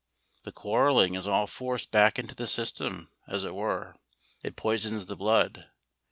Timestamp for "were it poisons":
3.53-5.05